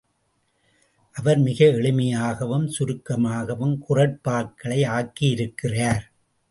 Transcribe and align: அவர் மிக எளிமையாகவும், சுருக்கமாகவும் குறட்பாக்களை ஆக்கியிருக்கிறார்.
அவர் 1.15 1.37
மிக 1.37 1.65
எளிமையாகவும், 1.65 2.67
சுருக்கமாகவும் 2.67 3.75
குறட்பாக்களை 3.89 4.81
ஆக்கியிருக்கிறார். 4.91 6.05